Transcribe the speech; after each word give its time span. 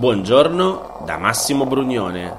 Buongiorno 0.00 1.02
da 1.04 1.18
Massimo 1.18 1.66
Brugnone. 1.66 2.34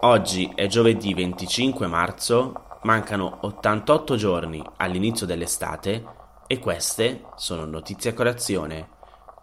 Oggi 0.00 0.50
è 0.54 0.66
giovedì 0.66 1.12
25 1.12 1.86
marzo, 1.86 2.78
mancano 2.84 3.40
88 3.42 4.16
giorni 4.16 4.64
all'inizio 4.78 5.26
dell'estate 5.26 6.04
e 6.46 6.58
queste 6.58 7.24
sono 7.36 7.66
notizie 7.66 8.12
a 8.12 8.14
colazione, 8.14 8.88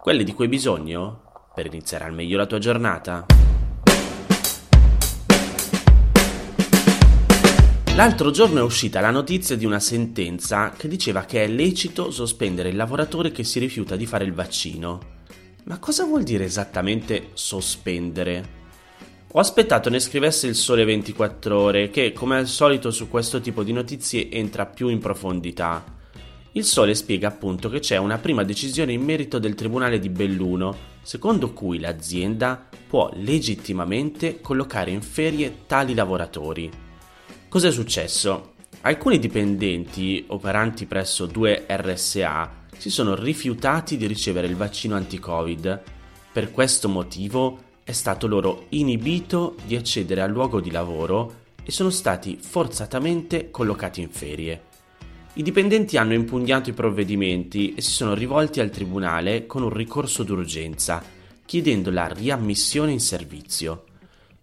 quelle 0.00 0.24
di 0.24 0.34
cui 0.34 0.46
hai 0.46 0.50
bisogno 0.50 1.50
per 1.54 1.66
iniziare 1.66 2.06
al 2.06 2.12
meglio 2.12 2.38
la 2.38 2.46
tua 2.46 2.58
giornata. 2.58 3.26
L'altro 7.94 8.32
giorno 8.32 8.58
è 8.58 8.62
uscita 8.62 8.98
la 8.98 9.12
notizia 9.12 9.56
di 9.56 9.64
una 9.64 9.78
sentenza 9.78 10.70
che 10.70 10.88
diceva 10.88 11.22
che 11.22 11.44
è 11.44 11.46
lecito 11.46 12.10
sospendere 12.10 12.70
il 12.70 12.76
lavoratore 12.76 13.30
che 13.30 13.44
si 13.44 13.60
rifiuta 13.60 13.94
di 13.94 14.06
fare 14.06 14.24
il 14.24 14.34
vaccino. 14.34 15.18
Ma 15.70 15.78
cosa 15.78 16.04
vuol 16.04 16.24
dire 16.24 16.46
esattamente 16.46 17.28
sospendere? 17.34 18.58
Ho 19.30 19.38
aspettato 19.38 19.88
ne 19.88 20.00
scrivesse 20.00 20.48
il 20.48 20.56
Sole 20.56 20.84
24 20.84 21.56
ore, 21.56 21.90
che 21.90 22.12
come 22.12 22.38
al 22.38 22.48
solito 22.48 22.90
su 22.90 23.08
questo 23.08 23.40
tipo 23.40 23.62
di 23.62 23.72
notizie 23.72 24.28
entra 24.32 24.66
più 24.66 24.88
in 24.88 24.98
profondità. 24.98 25.84
Il 26.54 26.64
Sole 26.64 26.96
spiega 26.96 27.28
appunto 27.28 27.68
che 27.68 27.78
c'è 27.78 27.98
una 27.98 28.18
prima 28.18 28.42
decisione 28.42 28.94
in 28.94 29.02
merito 29.02 29.38
del 29.38 29.54
Tribunale 29.54 30.00
di 30.00 30.08
Belluno, 30.08 30.76
secondo 31.02 31.52
cui 31.52 31.78
l'azienda 31.78 32.66
può 32.88 33.08
legittimamente 33.14 34.40
collocare 34.40 34.90
in 34.90 35.02
ferie 35.02 35.66
tali 35.68 35.94
lavoratori. 35.94 36.68
Cos'è 37.48 37.70
successo? 37.70 38.54
Alcuni 38.80 39.20
dipendenti 39.20 40.24
operanti 40.26 40.86
presso 40.86 41.26
due 41.26 41.64
RSA 41.68 42.58
si 42.80 42.88
sono 42.88 43.14
rifiutati 43.14 43.98
di 43.98 44.06
ricevere 44.06 44.46
il 44.46 44.56
vaccino 44.56 44.96
anti-Covid. 44.96 45.82
Per 46.32 46.50
questo 46.50 46.88
motivo 46.88 47.58
è 47.84 47.92
stato 47.92 48.26
loro 48.26 48.64
inibito 48.70 49.56
di 49.66 49.76
accedere 49.76 50.22
al 50.22 50.30
luogo 50.30 50.62
di 50.62 50.70
lavoro 50.70 51.34
e 51.62 51.70
sono 51.72 51.90
stati 51.90 52.38
forzatamente 52.40 53.50
collocati 53.50 54.00
in 54.00 54.08
ferie. 54.08 54.62
I 55.34 55.42
dipendenti 55.42 55.98
hanno 55.98 56.14
impugnato 56.14 56.70
i 56.70 56.72
provvedimenti 56.72 57.74
e 57.74 57.82
si 57.82 57.90
sono 57.90 58.14
rivolti 58.14 58.60
al 58.60 58.70
tribunale 58.70 59.44
con 59.44 59.62
un 59.62 59.74
ricorso 59.74 60.22
d'urgenza, 60.22 61.02
chiedendo 61.44 61.90
la 61.90 62.06
riammissione 62.06 62.92
in 62.92 63.00
servizio. 63.00 63.84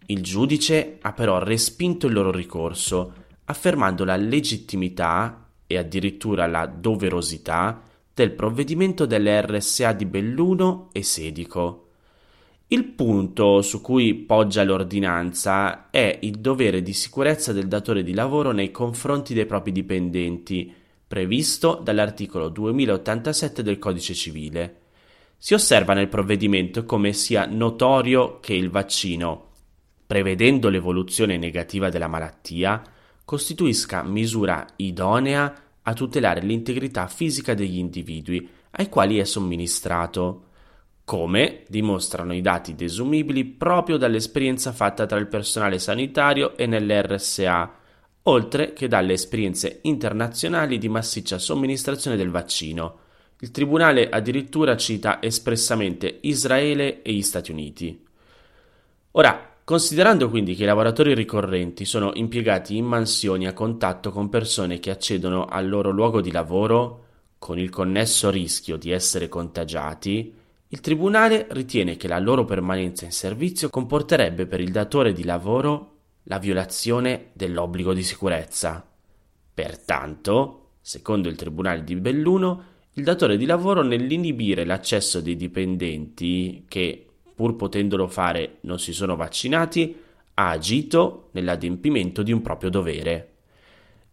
Il 0.06 0.22
giudice 0.22 1.00
ha 1.02 1.12
però 1.12 1.40
respinto 1.40 2.06
il 2.06 2.14
loro 2.14 2.30
ricorso, 2.30 3.14
affermando 3.45 4.06
la 4.06 4.16
legittimità 4.16 5.47
e 5.66 5.75
addirittura 5.75 6.45
la 6.45 6.67
doverosità 6.67 7.81
del 8.18 8.32
provvedimento 8.32 9.06
delle 9.06 9.46
RSA 9.46 9.94
di 9.94 10.06
Belluno 10.06 10.90
e 10.92 11.04
Sedico. 11.04 11.90
Il 12.70 12.84
punto 12.86 13.62
su 13.62 13.80
cui 13.80 14.16
poggia 14.16 14.64
l'ordinanza 14.64 15.92
è 15.92 16.18
il 16.24 16.40
dovere 16.40 16.82
di 16.82 16.94
sicurezza 16.94 17.54
del 17.54 17.68
datore 17.68 18.02
di 18.02 18.16
lavoro 18.16 18.52
nei 18.52 18.72
confronti 18.72 19.36
dei 19.36 19.46
propri 19.46 19.72
dipendenti, 19.72 20.74
previsto 21.08 21.80
dall'articolo 21.84 22.50
2087 22.50 23.62
del 23.62 23.78
Codice 23.78 24.16
civile. 24.16 24.78
Si 25.38 25.54
osserva 25.54 25.94
nel 25.94 26.08
provvedimento 26.08 26.86
come 26.86 27.14
sia 27.14 27.46
notorio 27.46 28.40
che 28.40 28.56
il 28.56 28.72
vaccino, 28.72 29.52
prevedendo 30.08 30.70
l'evoluzione 30.70 31.38
negativa 31.38 31.90
della 31.90 32.08
malattia, 32.08 32.81
costituisca 33.24 34.02
misura 34.02 34.66
idonea 34.78 35.67
a 35.88 35.94
tutelare 35.94 36.42
l'integrità 36.42 37.08
fisica 37.08 37.54
degli 37.54 37.78
individui 37.78 38.48
ai 38.72 38.90
quali 38.90 39.20
è 39.20 39.24
somministrato, 39.24 40.44
come 41.06 41.64
dimostrano 41.70 42.34
i 42.34 42.42
dati 42.42 42.76
desumibili 42.76 43.46
proprio 43.46 43.96
dall'esperienza 43.96 44.74
fatta 44.74 45.06
tra 45.06 45.18
il 45.18 45.28
personale 45.28 45.80
sanitario 45.80 46.58
e 46.58 46.66
nell'RSA, 46.66 47.74
oltre 48.24 48.74
che 48.74 48.90
dalle 48.90 49.14
esperienze 49.14 49.80
internazionali 49.84 50.78
di 50.78 50.90
massiccia 50.90 51.40
somministrazione 51.40 52.18
del 52.18 52.31
vaccino. 52.31 53.00
Il 53.40 53.52
Tribunale 53.52 54.09
addirittura 54.09 54.76
cita 54.76 55.22
espressamente 55.22 56.18
Israele 56.24 57.02
e 57.02 57.14
gli 57.14 57.22
Stati 57.22 57.52
Uniti. 57.52 58.06
Ora, 59.12 59.56
Considerando 59.67 60.29
quindi 60.29 60.55
che 60.55 60.63
i 60.63 60.66
lavoratori 60.66 61.13
ricorrenti 61.13 61.83
sono 61.83 62.11
impiegati 62.13 62.78
in 62.78 62.85
mansioni 62.85 63.47
a 63.47 63.51
contatto 63.51 64.11
con 64.11 64.29
persone 64.29 64.79
che 64.79 64.91
accedono 64.91 65.44
al 65.44 65.67
loro 65.67 65.91
luogo 65.91 66.22
di 66.22 66.31
lavoro 66.31 67.03
con 67.38 67.59
il 67.59 67.69
connesso 67.69 68.29
rischio 68.29 68.78
di 68.78 68.91
essere 68.91 69.28
contagiati, 69.28 70.33
il 70.69 70.79
Tribunale 70.79 71.47
ritiene 71.50 71.97
che 71.97 72.07
la 72.07 72.17
loro 72.17 72.45
permanenza 72.45 73.03
in 73.03 73.11
servizio 73.11 73.69
comporterebbe 73.69 74.45
per 74.45 74.61
il 74.61 74.72
datore 74.72 75.11
di 75.11 75.25
lavoro 75.25 75.95
la 76.23 76.39
violazione 76.39 77.31
dell'obbligo 77.34 77.94
di 77.94 78.03
sicurezza. 78.03 78.89
Pertanto, 79.53 80.75
secondo 80.79 81.28
il 81.28 81.35
Tribunale 81.35 81.84
di 81.84 81.97
Belluno, 81.97 82.63
il 82.94 83.03
datore 83.03 83.35
di 83.35 83.45
lavoro 83.45 83.84
nell'inibire 83.84 84.63
l'accesso 84.63 85.19
dei 85.19 85.35
dipendenti 85.35 86.63
che 86.69 87.06
pur 87.38 87.56
potendolo 87.56 88.08
fare, 88.08 88.58
non 88.62 88.80
si 88.80 88.94
sono 88.94 89.16
vaccinati, 89.16 89.96
ha 90.34 90.50
agito 90.50 91.30
nell'adempimento 91.34 92.24
di 92.24 92.31
un 92.31 92.42
proprio 92.42 92.72
dovere. 92.72 93.34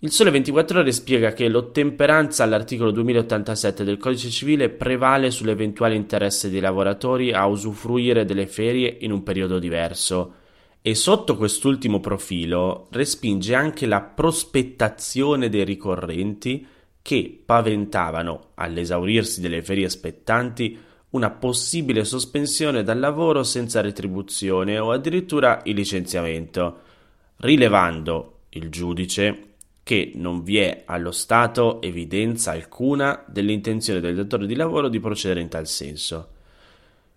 Il 0.01 0.11
Sole 0.11 0.31
24 0.31 0.81
Ore 0.81 0.93
spiega 0.93 1.33
che 1.33 1.49
l'ottemperanza 1.49 2.45
all'articolo 2.45 2.91
2087 2.91 3.83
del 3.83 3.97
Codice 3.97 4.29
Civile 4.29 4.69
prevale 4.69 5.31
sull'eventuale 5.31 5.95
interesse 5.95 6.51
dei 6.51 6.61
lavoratori 6.61 7.33
a 7.33 7.47
usufruire 7.47 8.27
delle 8.27 8.47
ferie 8.47 8.95
in 9.01 9.11
un 9.13 9.23
periodo 9.23 9.59
diverso 9.59 10.35
e 10.83 10.95
sotto 10.95 11.39
quest'ultimo 11.39 12.01
profilo 12.01 12.89
respinge 12.91 13.55
anche 13.55 13.87
la 13.87 14.03
prospettazione 14.03 15.49
dei 15.49 15.65
ricorrenti 15.65 16.67
che 17.01 17.43
paventavano, 17.43 18.51
all'esaurirsi 18.57 19.41
delle 19.41 19.63
ferie 19.63 19.89
spettanti, 19.89 20.79
una 21.15 21.31
possibile 21.31 22.05
sospensione 22.05 22.83
dal 22.83 22.99
lavoro 22.99 23.45
senza 23.45 23.81
retribuzione 23.81 24.79
o 24.79 24.91
addirittura 24.91 25.61
il 25.65 25.75
licenziamento, 25.77 26.81
rilevando 27.37 28.41
il 28.51 28.69
giudice 28.69 29.53
che 29.85 30.13
non 30.17 30.43
vi 30.43 30.59
è 30.59 30.83
allo 30.87 31.13
Stato 31.13 31.81
evidenza 31.83 32.51
alcuna 32.51 33.23
dell'intenzione 33.29 34.01
del 34.01 34.17
datore 34.17 34.47
di 34.47 34.57
lavoro 34.57 34.89
di 34.89 34.99
procedere 34.99 35.41
in 35.41 35.49
tal 35.49 35.69
senso. 35.69 36.29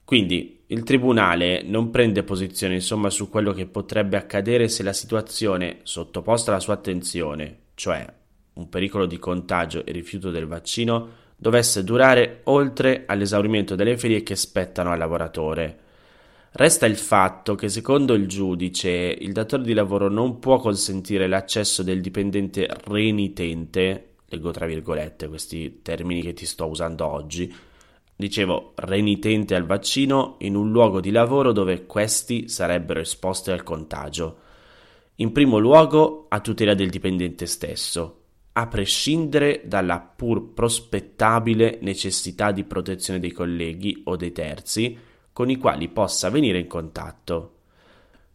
Quindi 0.04 0.64
il 0.68 0.84
Tribunale 0.84 1.64
non 1.64 1.90
prende 1.90 2.24
posizione 2.24 2.76
insomma 2.76 3.10
su 3.10 3.30
quello 3.30 3.52
che 3.52 3.66
potrebbe 3.66 4.16
accadere 4.16 4.70
se 4.70 4.84
la 4.84 4.94
situazione 4.94 5.80
sottoposta 5.84 6.52
alla 6.52 6.60
sua 6.60 6.76
attenzione, 6.76 7.58
cioè 7.74 8.06
un 8.54 8.70
pericolo 8.70 9.06
di 9.08 9.18
contagio 9.18 9.86
e 9.86 9.92
rifiuto 9.92 10.30
del 10.30 10.46
vaccino, 10.46 11.26
dovesse 11.40 11.84
durare 11.84 12.42
oltre 12.46 13.04
all'esaurimento 13.06 13.76
delle 13.76 13.96
ferie 13.96 14.24
che 14.24 14.36
spettano 14.36 14.92
al 14.92 14.98
lavoratore. 14.98 15.86
Resta 16.52 16.88
il 16.88 16.98
fatto 16.98 17.54
che 17.54 17.70
secondo 17.70 18.16
il 18.16 18.28
giudice 18.28 18.90
il 18.90 19.32
datore 19.32 19.62
di 19.62 19.74
lavoro 19.74 20.10
non 20.10 20.40
può 20.40 20.58
consentire 20.58 21.28
l'accesso 21.28 21.84
del 21.84 22.02
dipendente 22.02 22.68
renitente, 22.86 24.16
leggo 24.26 24.50
tra 24.50 24.66
virgolette 24.66 25.28
questi 25.28 25.82
termini 25.84 26.24
che 26.24 26.34
ti 26.34 26.48
sto 26.48 26.66
usando 26.66 27.06
oggi, 27.06 27.54
dicevo 28.16 28.72
renitente 28.76 29.54
al 29.54 29.68
vaccino 29.68 30.38
in 30.40 30.56
un 30.56 30.72
luogo 30.72 31.00
di 31.00 31.12
lavoro 31.12 31.52
dove 31.52 31.86
questi 31.86 32.50
sarebbero 32.50 33.02
esposti 33.02 33.52
al 33.52 33.62
contagio. 33.62 34.40
In 35.18 35.32
primo 35.32 35.60
luogo 35.60 36.26
a 36.30 36.40
tutela 36.40 36.74
del 36.74 36.90
dipendente 36.90 37.46
stesso, 37.46 38.17
a 38.60 38.66
prescindere 38.66 39.62
dalla 39.66 40.00
pur 40.00 40.52
prospettabile 40.54 41.78
necessità 41.82 42.52
di 42.52 42.64
protezione 42.64 43.20
dei 43.20 43.32
colleghi 43.32 44.02
o 44.06 44.16
dei 44.16 44.32
terzi 44.32 44.98
con 45.32 45.52
i 45.52 45.58
quali 45.58 45.90
possa 45.90 46.32
venire 46.32 46.58
in 46.58 46.66
contatto. 46.66 47.52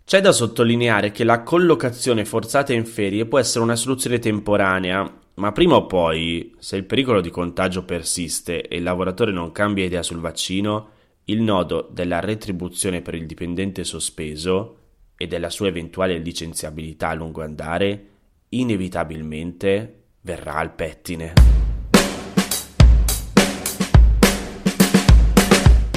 C'è 0.05 0.21
da 0.21 0.31
sottolineare 0.31 1.11
che 1.11 1.25
la 1.25 1.43
collocazione 1.43 2.25
forzata 2.25 2.73
in 2.73 2.85
ferie 2.85 3.27
può 3.27 3.41
essere 3.41 3.65
una 3.65 3.75
soluzione 3.75 4.21
temporanea, 4.21 5.13
ma 5.35 5.51
prima 5.51 5.75
o 5.75 5.87
poi, 5.87 6.55
se 6.61 6.77
il 6.77 6.85
pericolo 6.85 7.21
di 7.21 7.31
contagio 7.31 7.85
persiste 7.85 8.69
e 8.69 8.77
il 8.77 8.85
lavoratore 8.85 9.33
non 9.33 9.51
cambia 9.51 9.85
idea 9.85 10.05
sul 10.05 10.21
vaccino, 10.21 10.91
il 11.25 11.43
nodo 11.43 11.89
della 11.91 12.21
retribuzione 12.21 13.03
per 13.03 13.17
il 13.17 13.27
dipendente 13.27 13.83
sospeso 13.83 14.77
e 15.17 15.27
della 15.27 15.51
sua 15.51 15.67
eventuale 15.67 16.19
licenziabilità 16.19 17.09
a 17.09 17.15
lungo 17.15 17.43
andare 17.43 18.07
inevitabilmente 18.51 20.02
verrà 20.23 20.55
al 20.55 20.73
pettine. 20.73 21.33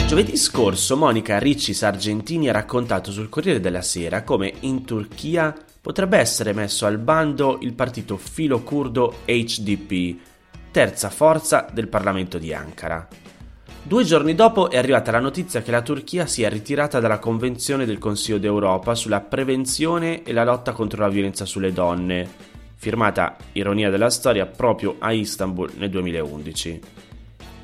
Giovedì 0.08 0.38
scorso 0.38 0.98
Monica 0.98 1.40
Ricci 1.40 1.74
Sargentini 1.74 2.50
ha 2.50 2.54
raccontato 2.54 3.12
sul 3.12 3.30
Corriere 3.30 3.60
della 3.60 3.82
Sera 3.82 4.24
come 4.24 4.54
in 4.62 4.86
Turchia 4.86 5.56
potrebbe 5.82 6.18
essere 6.18 6.54
messo 6.54 6.86
al 6.86 6.98
bando 6.98 7.58
il 7.62 7.74
partito 7.74 8.18
filo-curdo 8.18 9.18
HDP, 9.26 10.18
terza 10.72 11.10
forza 11.10 11.68
del 11.72 11.88
Parlamento 11.88 12.38
di 12.38 12.54
Ankara. 12.54 13.08
Due 13.84 14.04
giorni 14.04 14.34
dopo 14.34 14.72
è 14.72 14.78
arrivata 14.78 15.12
la 15.12 15.20
notizia 15.20 15.62
che 15.62 15.70
la 15.70 15.84
Turchia 15.84 16.26
si 16.26 16.42
è 16.42 16.50
ritirata 16.50 17.00
dalla 17.00 17.20
Convenzione 17.20 17.86
del 17.86 18.00
Consiglio 18.00 18.40
d'Europa 18.40 18.96
sulla 18.96 19.22
prevenzione 19.22 20.24
e 20.24 20.34
la 20.34 20.44
lotta 20.44 20.72
contro 20.72 21.02
la 21.02 21.10
violenza 21.10 21.46
sulle 21.46 21.72
donne, 21.72 22.54
firmata, 22.76 23.38
ironia 23.54 23.90
della 23.90 24.10
storia, 24.10 24.46
proprio 24.46 24.96
a 25.00 25.12
Istanbul 25.12 25.72
nel 25.78 25.90
2011. 25.90 26.80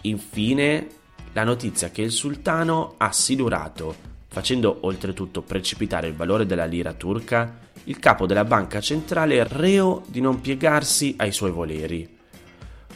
Infine, 0.02 0.88
la 1.34 1.44
notizia 1.44 1.90
che 1.90 2.02
il 2.02 2.12
sultano 2.12 2.96
ha 2.98 3.12
silurato, 3.12 3.96
facendo 4.28 4.80
oltretutto 4.82 5.42
precipitare 5.42 6.08
il 6.08 6.16
valore 6.16 6.46
della 6.46 6.66
lira 6.66 6.94
turca, 6.94 7.60
il 7.86 8.00
capo 8.00 8.26
della 8.26 8.46
banca 8.46 8.80
centrale 8.80 9.46
reo 9.48 10.04
di 10.08 10.22
non 10.22 10.42
piegarsi 10.42 11.16
ai 11.18 11.32
suoi 11.32 11.52
voleri. 11.52 12.20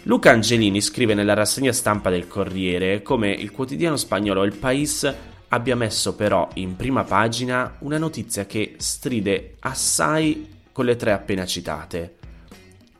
Luca 0.03 0.31
Angelini 0.31 0.81
scrive 0.81 1.15
nella 1.15 1.33
rassegna 1.33 1.71
stampa 1.71 2.11
del 2.11 2.27
Corriere 2.27 3.01
come 3.01 3.31
il 3.31 3.51
quotidiano 3.51 3.97
spagnolo 3.97 4.43
El 4.43 4.55
País 4.55 5.11
abbia 5.47 5.75
messo 5.75 6.15
però 6.15 6.47
in 6.55 6.75
prima 6.75 7.03
pagina 7.03 7.77
una 7.79 7.97
notizia 7.97 8.45
che 8.45 8.75
stride 8.77 9.55
assai 9.59 10.54
con 10.75 10.83
le 10.83 10.97
tre 10.97 11.13
appena 11.13 11.45
citate. 11.45 12.17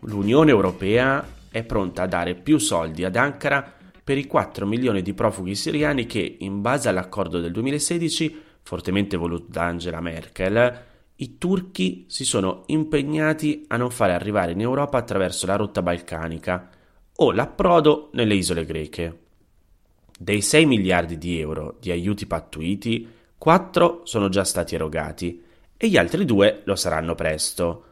L'Unione 0.04 0.50
Europea 0.50 1.28
è 1.52 1.62
pronta 1.64 2.04
a 2.04 2.08
dare 2.08 2.34
più 2.34 2.58
soldi 2.58 3.04
ad 3.04 3.18
Ankara 3.18 3.70
per 4.02 4.18
i 4.18 4.28
4 4.28 4.66
milioni 4.66 5.02
di 5.02 5.14
profughi 5.14 5.56
siriani 5.56 6.06
che, 6.06 6.38
in 6.40 6.62
base 6.62 6.88
all'accordo 6.88 7.42
del 7.42 7.52
2016, 7.52 8.42
fortemente 8.62 9.18
voluto 9.18 9.48
da 9.50 9.64
Angela 9.66 10.00
Merkel, 10.00 10.84
i 11.18 11.38
turchi 11.38 12.06
si 12.08 12.24
sono 12.24 12.64
impegnati 12.68 13.66
a 13.68 13.76
non 13.76 13.92
fare 13.92 14.14
arrivare 14.14 14.54
in 14.54 14.62
Europa 14.62 14.98
attraverso 14.98 15.46
la 15.46 15.58
rotta 15.58 15.82
balcanica, 15.82 16.70
o 17.18 17.34
l'approdo 17.34 18.10
nelle 18.14 18.36
isole 18.36 18.64
greche. 18.64 19.20
Dei 20.18 20.40
6 20.40 20.66
miliardi 20.66 21.18
di 21.18 21.42
euro 21.42 21.76
di 21.82 21.92
aiuti 21.92 22.26
pattuiti, 22.26 23.06
4 23.38 24.04
sono 24.06 24.30
già 24.30 24.46
stati 24.46 24.76
erogati 24.76 25.44
e 25.78 25.88
gli 25.88 25.98
altri 25.98 26.26
2 26.26 26.62
lo 26.66 26.76
saranno 26.76 27.16
presto. 27.16 27.84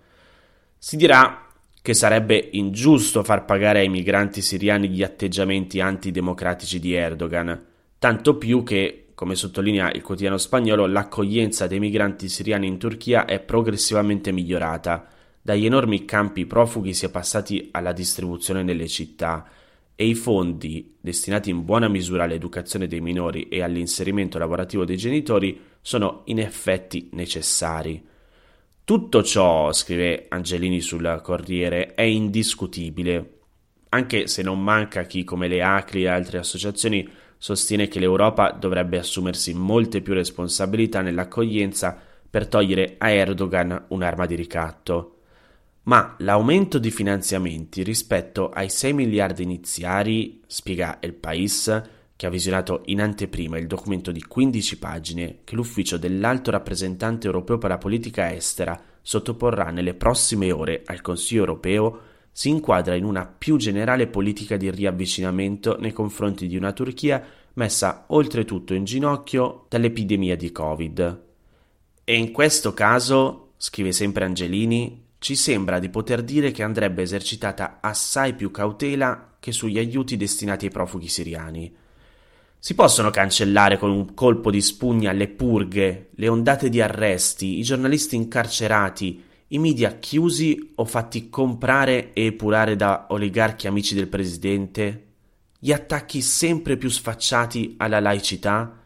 Si 0.78 0.96
dirà 0.96 1.48
che 1.82 1.94
sarebbe 1.94 2.50
ingiusto 2.54 3.24
far 3.24 3.46
pagare 3.46 3.80
ai 3.80 3.90
migranti 3.90 4.42
siriani 4.42 4.90
gli 4.90 5.04
atteggiamenti 5.04 5.80
antidemocratici 5.80 6.80
di 6.80 6.94
Erdogan, 6.94 7.66
tanto 8.00 8.38
più 8.38 8.64
che, 8.64 9.08
come 9.14 9.36
sottolinea 9.36 9.92
il 9.92 10.02
quotidiano 10.02 10.38
spagnolo, 10.38 10.86
l'accoglienza 10.86 11.68
dei 11.68 11.80
migranti 11.80 12.30
siriani 12.30 12.68
in 12.68 12.78
Turchia 12.78 13.26
è 13.26 13.40
progressivamente 13.40 14.32
migliorata 14.32 15.08
dagli 15.46 15.66
enormi 15.66 16.06
campi 16.06 16.46
profughi 16.46 16.94
si 16.94 17.06
è 17.06 17.10
passati 17.10 17.68
alla 17.74 17.92
distribuzione 17.92 18.64
nelle 18.64 18.88
città 18.88 19.46
e 19.96 20.06
i 20.08 20.16
fondi, 20.16 20.96
destinati 21.00 21.50
in 21.50 21.66
buona 21.66 21.88
misura 21.88 22.24
all'educazione 22.24 22.88
dei 22.88 23.02
minori 23.02 23.48
e 23.48 23.62
all'inserimento 23.62 24.38
lavorativo 24.38 24.86
dei 24.86 24.98
genitori, 24.98 25.60
sono 25.82 26.22
in 26.26 26.40
effetti 26.40 27.10
necessari. 27.12 28.04
Tutto 28.84 29.24
ciò, 29.24 29.72
scrive 29.72 30.26
Angelini 30.30 30.82
sul 30.82 31.20
Corriere, 31.24 31.94
è 31.94 32.02
indiscutibile, 32.02 33.40
anche 33.90 34.28
se 34.28 34.42
non 34.42 34.62
manca 34.62 35.04
chi, 35.04 35.24
come 35.24 35.48
le 35.48 35.62
ACLI 35.62 36.04
e 36.04 36.08
altre 36.08 36.40
associazioni, 36.40 37.08
sostiene 37.38 37.88
che 37.88 38.00
l'Europa 38.00 38.52
dovrebbe 38.52 38.98
assumersi 38.98 39.54
molte 39.54 40.02
più 40.02 40.14
responsabilità 40.14 41.02
nell'accoglienza 41.02 41.98
per 42.30 42.48
togliere 42.48 42.96
a 42.98 43.10
Erdogan 43.10 43.86
un'arma 43.90 44.26
di 44.26 44.36
ricatto 44.36 45.18
ma 45.84 46.16
l'aumento 46.20 46.80
di 46.80 46.92
finanziamenti 46.92 47.84
rispetto 47.84 48.50
ai 48.50 48.70
6 48.70 48.94
miliardi 48.94 49.44
iniziali, 49.44 50.42
spiega 50.48 51.00
El 51.02 51.14
País, 51.14 51.82
che 52.16 52.26
ha 52.26 52.30
visionato 52.30 52.84
in 52.86 53.02
anteprima 53.02 53.58
il 53.58 53.68
documento 53.68 54.12
di 54.12 54.24
15 54.24 54.80
pagine 54.80 55.40
che 55.44 55.56
l'ufficio 55.56 55.98
dell'alto 55.98 56.52
rappresentante 56.52 57.26
europeo 57.26 57.58
per 57.58 57.70
la 57.70 57.78
politica 57.78 58.34
estera 58.34 58.82
sottoporrà 59.02 59.72
nelle 59.72 59.94
prossime 59.94 60.52
ore 60.52 60.84
al 60.86 61.02
Consiglio 61.02 61.42
europeo, 61.42 62.00
si 62.32 62.50
inquadra 62.50 62.96
in 62.96 63.04
una 63.04 63.26
più 63.26 63.58
generale 63.58 64.08
politica 64.08 64.56
di 64.56 64.72
riavvicinamento 64.72 65.78
nei 65.80 65.92
confronti 65.92 66.48
di 66.48 66.56
una 66.56 66.72
Turchia 66.72 67.22
messa 67.56 68.06
oltretutto 68.08 68.74
in 68.74 68.86
ginocchio 68.86 69.66
dall'epidemia 69.68 70.38
di 70.38 70.52
Covid. 70.52 71.24
E 72.06 72.16
in 72.16 72.32
questo 72.32 72.74
caso, 72.74 73.52
scrive 73.58 73.92
sempre 73.92 74.26
Angelini, 74.26 75.03
ci 75.24 75.38
sembra 75.38 75.80
di 75.80 75.88
poter 75.88 76.22
dire 76.22 76.52
che 76.52 76.64
andrebbe 76.64 77.02
esercitata 77.02 77.78
assai 77.80 78.34
più 78.34 78.52
cautela 78.52 79.36
che 79.40 79.54
sugli 79.54 79.78
aiuti 79.78 80.18
destinati 80.18 80.66
ai 80.66 80.72
profughi 80.72 81.08
siriani. 81.08 81.74
Si 82.60 82.76
possono 82.76 83.10
cancellare 83.10 83.78
con 83.78 83.90
un 83.90 84.14
colpo 84.16 84.52
di 84.52 84.60
spugna 84.60 85.14
le 85.14 85.30
purghe, 85.30 86.10
le 86.14 86.28
ondate 86.28 86.68
di 86.68 86.82
arresti, 86.82 87.58
i 87.58 87.64
giornalisti 87.64 88.18
incarcerati, 88.18 89.24
i 89.48 89.60
media 89.60 89.98
chiusi 89.98 90.74
o 90.76 90.84
fatti 90.84 91.30
comprare 91.30 92.12
e 92.12 92.26
epurare 92.26 92.76
da 92.76 93.06
oligarchi 93.08 93.68
amici 93.68 93.96
del 93.96 94.10
presidente? 94.10 95.06
Gli 95.58 95.72
attacchi 95.72 96.20
sempre 96.20 96.76
più 96.76 96.90
sfacciati 96.90 97.76
alla 97.78 98.02
laicità? 98.02 98.78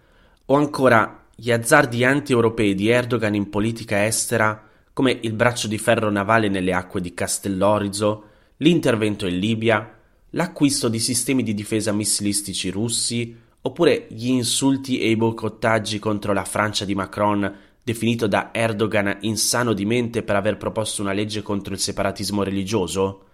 O 0.46 0.54
ancora 0.54 1.30
gli 1.36 1.52
azzardi 1.52 2.04
anti-europei 2.04 2.76
di 2.76 2.90
Erdogan 2.90 3.34
in 3.34 3.50
politica 3.50 4.06
estera 4.06 4.67
come 4.98 5.20
il 5.22 5.34
braccio 5.34 5.68
di 5.68 5.78
ferro 5.78 6.10
navale 6.10 6.50
nelle 6.50 6.74
acque 6.74 7.02
di 7.02 7.14
Castellorizo, 7.14 8.24
l'intervento 8.58 9.28
in 9.28 9.38
Libia, 9.38 9.96
l'acquisto 10.32 10.90
di 10.90 10.98
sistemi 10.98 11.44
di 11.44 11.54
difesa 11.54 11.92
missilistici 11.92 12.72
russi, 12.72 13.38
oppure 13.62 14.08
gli 14.10 14.30
insulti 14.30 15.00
e 15.00 15.12
i 15.12 15.16
boicottaggi 15.16 16.00
contro 16.00 16.34
la 16.34 16.46
Francia 16.46 16.84
di 16.84 16.96
Macron, 16.96 17.54
definito 17.84 18.26
da 18.26 18.50
Erdogan 18.52 19.18
insano 19.20 19.74
di 19.74 19.86
mente 19.86 20.24
per 20.24 20.36
aver 20.36 20.58
proposto 20.58 21.04
una 21.04 21.14
legge 21.14 21.44
contro 21.44 21.76
il 21.76 21.80
separatismo 21.80 22.42
religioso? 22.42 23.26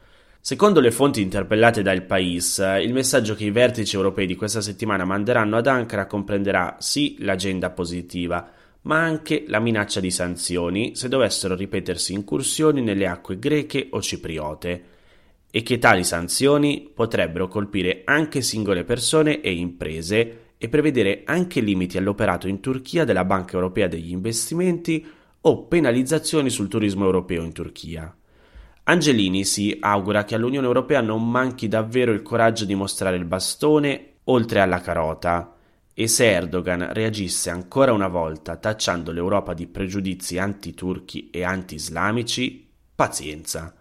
Secondo 0.42 0.82
le 0.82 0.92
fonti 0.92 1.22
interpellate 1.22 1.82
da 1.82 1.94
Il 1.94 2.04
País, 2.04 2.58
il 2.82 2.92
messaggio 2.92 3.36
che 3.36 3.46
i 3.46 3.52
vertici 3.52 3.96
europei 3.96 4.28
di 4.28 4.36
questa 4.36 4.60
settimana 4.60 5.06
manderanno 5.06 5.56
ad 5.56 5.68
Ankara 5.68 6.08
comprenderà 6.08 6.76
sì 6.80 7.16
l'agenda 7.20 7.70
positiva, 7.70 8.52
ma 8.84 9.02
anche 9.02 9.46
la 9.48 9.60
minaccia 9.60 10.00
di 10.00 10.12
sanzioni 10.12 10.96
se 10.96 11.08
dovessero 11.08 11.56
ripetersi 11.56 12.14
incursioni 12.14 12.82
nelle 12.82 13.08
acque 13.08 13.38
greche 13.40 13.88
o 13.92 14.02
cipriote, 14.02 14.84
e 15.56 15.62
che 15.62 15.78
tali 15.78 16.04
sanzioni 16.04 16.90
potrebbero 16.94 17.48
colpire 17.48 18.02
anche 18.06 18.42
singole 18.42 18.84
persone 18.84 19.42
e 19.42 19.54
imprese 19.54 20.40
e 20.58 20.68
prevedere 20.68 21.22
anche 21.26 21.60
limiti 21.62 21.98
all'operato 21.98 22.48
in 22.48 22.60
Turchia 22.60 23.04
della 23.04 23.24
Banca 23.24 23.54
Europea 23.54 23.88
degli 23.88 24.10
Investimenti 24.10 25.06
o 25.42 25.64
penalizzazioni 25.66 26.50
sul 26.50 26.70
turismo 26.70 27.06
europeo 27.06 27.44
in 27.44 27.52
Turchia. 27.52 28.16
Angelini 28.86 29.46
si 29.46 29.78
augura 29.80 30.24
che 30.24 30.36
all'Unione 30.36 30.66
Europea 30.66 31.02
non 31.02 31.30
manchi 31.30 31.68
davvero 31.68 32.12
il 32.12 32.22
coraggio 32.22 32.66
di 32.66 32.76
mostrare 32.76 33.16
il 33.16 33.26
bastone 33.26 34.14
oltre 34.26 34.60
alla 34.60 34.82
carota, 34.82 35.56
e 35.94 36.08
se 36.08 36.32
Erdogan 36.32 36.92
reagisse 36.92 37.50
ancora 37.50 37.94
una 37.94 38.08
volta 38.08 38.56
tacciando 38.56 39.12
l'Europa 39.12 39.54
di 39.54 39.68
pregiudizi 39.68 40.40
anti-turchi 40.40 41.30
e 41.30 41.44
anti-islamici, 41.44 42.68
pazienza. 42.96 43.74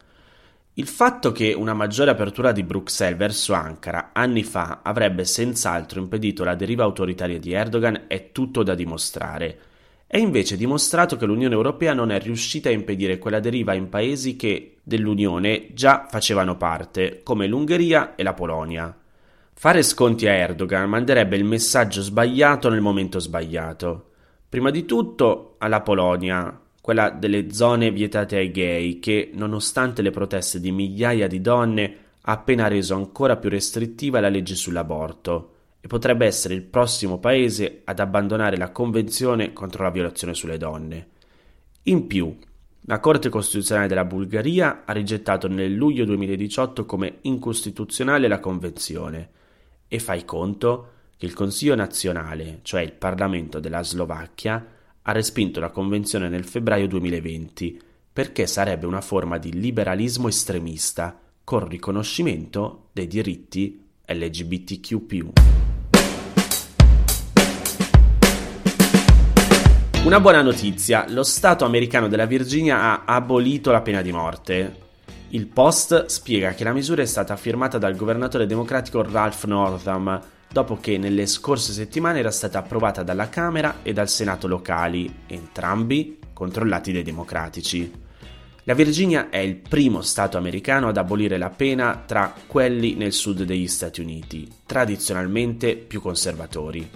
Il 0.74 0.86
fatto 0.86 1.32
che 1.32 1.52
una 1.52 1.74
maggiore 1.74 2.10
apertura 2.10 2.52
di 2.52 2.62
Bruxelles 2.62 3.18
verso 3.18 3.52
Ankara 3.52 4.10
anni 4.12 4.42
fa 4.42 4.80
avrebbe 4.82 5.24
senz'altro 5.24 6.00
impedito 6.00 6.44
la 6.44 6.54
deriva 6.54 6.84
autoritaria 6.84 7.38
di 7.38 7.52
Erdogan 7.52 8.04
è 8.08 8.32
tutto 8.32 8.62
da 8.62 8.74
dimostrare. 8.74 9.58
È 10.06 10.18
invece 10.18 10.56
dimostrato 10.56 11.16
che 11.16 11.26
l'Unione 11.26 11.54
Europea 11.54 11.94
non 11.94 12.10
è 12.10 12.18
riuscita 12.18 12.68
a 12.68 12.72
impedire 12.72 13.18
quella 13.18 13.40
deriva 13.40 13.72
in 13.74 13.88
paesi 13.88 14.36
che 14.36 14.76
dell'Unione 14.82 15.68
già 15.72 16.06
facevano 16.10 16.56
parte, 16.56 17.22
come 17.22 17.46
l'Ungheria 17.46 18.14
e 18.14 18.22
la 18.22 18.34
Polonia. 18.34 18.94
Fare 19.54 19.84
sconti 19.84 20.26
a 20.26 20.32
Erdogan 20.32 20.88
manderebbe 20.88 21.36
il 21.36 21.44
messaggio 21.44 22.02
sbagliato 22.02 22.68
nel 22.68 22.80
momento 22.80 23.20
sbagliato. 23.20 24.10
Prima 24.48 24.70
di 24.70 24.84
tutto 24.84 25.54
alla 25.58 25.82
Polonia, 25.82 26.60
quella 26.80 27.10
delle 27.10 27.52
zone 27.52 27.92
vietate 27.92 28.38
ai 28.38 28.50
gay, 28.50 28.98
che, 28.98 29.30
nonostante 29.32 30.02
le 30.02 30.10
proteste 30.10 30.58
di 30.58 30.72
migliaia 30.72 31.28
di 31.28 31.40
donne, 31.40 31.96
ha 32.22 32.32
appena 32.32 32.66
reso 32.66 32.96
ancora 32.96 33.36
più 33.36 33.50
restrittiva 33.50 34.18
la 34.18 34.28
legge 34.28 34.56
sull'aborto 34.56 35.50
e 35.80 35.86
potrebbe 35.86 36.26
essere 36.26 36.54
il 36.54 36.62
prossimo 36.62 37.18
paese 37.18 37.82
ad 37.84 38.00
abbandonare 38.00 38.56
la 38.56 38.72
Convenzione 38.72 39.52
contro 39.52 39.84
la 39.84 39.90
violazione 39.90 40.34
sulle 40.34 40.58
donne. 40.58 41.06
In 41.84 42.08
più, 42.08 42.36
la 42.86 42.98
Corte 42.98 43.28
Costituzionale 43.28 43.86
della 43.86 44.04
Bulgaria 44.04 44.82
ha 44.84 44.92
rigettato 44.92 45.46
nel 45.46 45.72
luglio 45.72 46.04
2018 46.04 46.84
come 46.84 47.18
incostituzionale 47.20 48.26
la 48.26 48.40
Convenzione 48.40 49.30
e 49.92 49.98
fai 49.98 50.24
conto 50.24 50.88
che 51.18 51.26
il 51.26 51.34
Consiglio 51.34 51.74
nazionale, 51.74 52.60
cioè 52.62 52.80
il 52.80 52.92
Parlamento 52.92 53.60
della 53.60 53.82
Slovacchia, 53.82 54.66
ha 55.02 55.12
respinto 55.12 55.60
la 55.60 55.68
convenzione 55.68 56.30
nel 56.30 56.46
febbraio 56.46 56.88
2020 56.88 57.78
perché 58.10 58.46
sarebbe 58.46 58.86
una 58.86 59.02
forma 59.02 59.36
di 59.36 59.52
liberalismo 59.52 60.28
estremista 60.28 61.20
con 61.44 61.68
riconoscimento 61.68 62.88
dei 62.92 63.06
diritti 63.06 63.84
LGBTQ. 64.06 65.32
Una 70.06 70.20
buona 70.20 70.40
notizia, 70.40 71.04
lo 71.10 71.22
Stato 71.22 71.66
americano 71.66 72.08
della 72.08 72.24
Virginia 72.24 73.04
ha 73.04 73.14
abolito 73.14 73.70
la 73.70 73.82
pena 73.82 74.00
di 74.00 74.10
morte, 74.10 74.76
il 75.34 75.46
Post 75.46 76.06
spiega 76.06 76.52
che 76.52 76.62
la 76.62 76.74
misura 76.74 77.00
è 77.00 77.06
stata 77.06 77.36
firmata 77.36 77.78
dal 77.78 77.96
governatore 77.96 78.44
democratico 78.44 79.02
Ralph 79.02 79.44
Northam, 79.44 80.20
dopo 80.52 80.76
che 80.76 80.98
nelle 80.98 81.24
scorse 81.24 81.72
settimane 81.72 82.18
era 82.18 82.30
stata 82.30 82.58
approvata 82.58 83.02
dalla 83.02 83.30
Camera 83.30 83.78
e 83.82 83.94
dal 83.94 84.10
Senato 84.10 84.46
locali, 84.46 85.10
entrambi 85.26 86.18
controllati 86.34 86.92
dai 86.92 87.02
democratici. 87.02 87.90
La 88.64 88.74
Virginia 88.74 89.30
è 89.30 89.38
il 89.38 89.56
primo 89.56 90.02
Stato 90.02 90.36
americano 90.36 90.88
ad 90.88 90.98
abolire 90.98 91.38
la 91.38 91.48
pena 91.48 92.02
tra 92.04 92.34
quelli 92.46 92.92
nel 92.92 93.14
sud 93.14 93.44
degli 93.44 93.68
Stati 93.68 94.02
Uniti, 94.02 94.46
tradizionalmente 94.66 95.76
più 95.76 96.02
conservatori. 96.02 96.86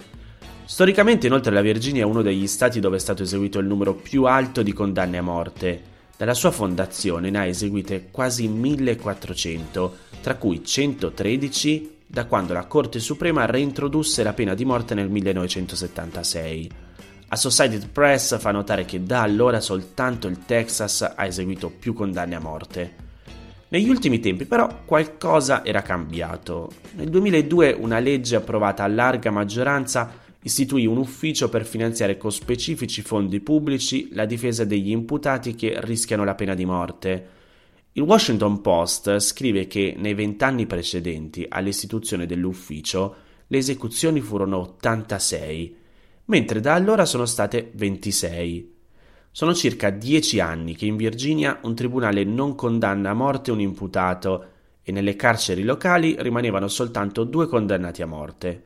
Storicamente 0.63 1.25
inoltre 1.25 1.51
la 1.51 1.61
Virginia 1.61 2.03
è 2.03 2.05
uno 2.05 2.21
degli 2.21 2.45
stati 2.45 2.79
dove 2.79 2.97
è 2.97 2.99
stato 2.99 3.23
eseguito 3.23 3.57
il 3.57 3.65
numero 3.65 3.95
più 3.95 4.25
alto 4.25 4.61
di 4.61 4.73
condanne 4.73 5.17
a 5.17 5.23
morte. 5.23 5.95
Dalla 6.17 6.33
sua 6.33 6.49
fondazione 6.49 7.29
ne 7.29 7.37
ha 7.37 7.45
eseguite 7.45 8.07
quasi 8.09 8.47
1400, 8.47 9.97
tra 10.19 10.33
cui 10.33 10.65
113 10.65 11.97
da 12.07 12.25
quando 12.25 12.53
la 12.53 12.65
Corte 12.65 12.99
Suprema 12.99 13.45
reintrodusse 13.45 14.23
la 14.23 14.33
pena 14.33 14.55
di 14.55 14.65
morte 14.65 14.95
nel 14.95 15.09
1976. 15.09 16.71
Associated 17.27 17.89
Press 17.89 18.39
fa 18.39 18.49
notare 18.49 18.85
che 18.85 19.03
da 19.03 19.21
allora 19.21 19.59
soltanto 19.59 20.27
il 20.27 20.43
Texas 20.43 21.01
ha 21.01 21.23
eseguito 21.23 21.69
più 21.69 21.93
condanne 21.93 22.33
a 22.33 22.39
morte. 22.39 22.95
Negli 23.67 23.89
ultimi 23.89 24.19
tempi 24.19 24.45
però 24.45 24.85
qualcosa 24.85 25.63
era 25.63 25.83
cambiato. 25.83 26.71
Nel 26.95 27.09
2002 27.09 27.75
una 27.77 27.99
legge 27.99 28.37
approvata 28.37 28.83
a 28.83 28.87
larga 28.87 29.29
maggioranza 29.29 30.25
istituì 30.43 30.85
un 30.85 30.97
ufficio 30.97 31.49
per 31.49 31.65
finanziare 31.65 32.17
con 32.17 32.31
specifici 32.31 33.01
fondi 33.01 33.39
pubblici 33.39 34.09
la 34.13 34.25
difesa 34.25 34.63
degli 34.63 34.91
imputati 34.91 35.55
che 35.55 35.75
rischiano 35.81 36.23
la 36.23 36.35
pena 36.35 36.53
di 36.53 36.65
morte. 36.65 37.27
Il 37.93 38.03
Washington 38.03 38.61
Post 38.61 39.19
scrive 39.19 39.67
che 39.67 39.95
nei 39.97 40.13
vent'anni 40.13 40.67
precedenti 40.67 41.45
all'istituzione 41.49 42.25
dell'ufficio 42.25 43.15
le 43.47 43.57
esecuzioni 43.57 44.21
furono 44.21 44.57
86, 44.57 45.75
mentre 46.25 46.59
da 46.59 46.73
allora 46.73 47.05
sono 47.05 47.25
state 47.25 47.71
26. 47.73 48.75
Sono 49.31 49.53
circa 49.53 49.89
dieci 49.89 50.39
anni 50.39 50.75
che 50.75 50.85
in 50.85 50.95
Virginia 50.95 51.59
un 51.63 51.75
tribunale 51.75 52.23
non 52.23 52.55
condanna 52.55 53.11
a 53.11 53.13
morte 53.13 53.51
un 53.51 53.61
imputato 53.61 54.45
e 54.83 54.91
nelle 54.91 55.15
carceri 55.15 55.63
locali 55.63 56.15
rimanevano 56.19 56.67
soltanto 56.67 57.23
due 57.23 57.47
condannati 57.47 58.01
a 58.01 58.07
morte. 58.07 58.63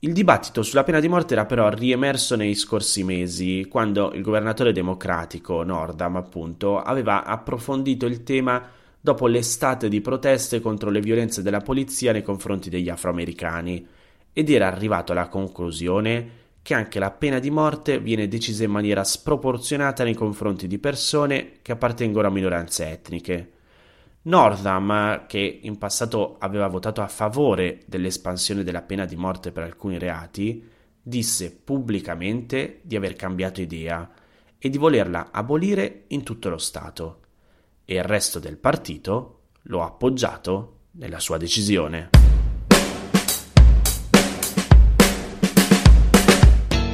Il 0.00 0.12
dibattito 0.12 0.62
sulla 0.62 0.84
pena 0.84 1.00
di 1.00 1.08
morte 1.08 1.32
era 1.32 1.46
però 1.46 1.70
riemerso 1.70 2.36
nei 2.36 2.54
scorsi 2.54 3.02
mesi, 3.02 3.66
quando 3.66 4.12
il 4.12 4.20
governatore 4.20 4.72
democratico 4.72 5.62
Nordam, 5.62 6.16
appunto, 6.16 6.78
aveva 6.82 7.24
approfondito 7.24 8.04
il 8.04 8.22
tema 8.22 8.62
dopo 9.00 9.26
l'estate 9.26 9.88
di 9.88 10.02
proteste 10.02 10.60
contro 10.60 10.90
le 10.90 11.00
violenze 11.00 11.40
della 11.40 11.60
polizia 11.60 12.12
nei 12.12 12.22
confronti 12.22 12.68
degli 12.68 12.90
afroamericani 12.90 13.86
ed 14.34 14.50
era 14.50 14.66
arrivato 14.66 15.12
alla 15.12 15.28
conclusione 15.28 16.30
che 16.60 16.74
anche 16.74 16.98
la 16.98 17.10
pena 17.10 17.38
di 17.38 17.50
morte 17.50 17.98
viene 17.98 18.28
decisa 18.28 18.64
in 18.64 18.72
maniera 18.72 19.02
sproporzionata 19.02 20.04
nei 20.04 20.14
confronti 20.14 20.66
di 20.66 20.78
persone 20.78 21.52
che 21.62 21.72
appartengono 21.72 22.26
a 22.26 22.30
minoranze 22.30 22.90
etniche. 22.90 23.50
Northam, 24.26 25.26
che 25.26 25.60
in 25.62 25.78
passato 25.78 26.36
aveva 26.38 26.66
votato 26.66 27.00
a 27.00 27.06
favore 27.06 27.82
dell'espansione 27.86 28.64
della 28.64 28.82
pena 28.82 29.04
di 29.04 29.14
morte 29.14 29.52
per 29.52 29.62
alcuni 29.62 29.98
reati, 29.98 30.68
disse 31.00 31.52
pubblicamente 31.52 32.80
di 32.82 32.96
aver 32.96 33.14
cambiato 33.14 33.60
idea 33.60 34.10
e 34.58 34.68
di 34.68 34.78
volerla 34.78 35.28
abolire 35.30 36.04
in 36.08 36.24
tutto 36.24 36.48
lo 36.48 36.58
Stato. 36.58 37.20
E 37.84 37.94
il 37.94 38.02
resto 38.02 38.40
del 38.40 38.56
partito 38.56 39.42
lo 39.62 39.82
ha 39.82 39.86
appoggiato 39.86 40.78
nella 40.92 41.20
sua 41.20 41.36
decisione. 41.36 42.35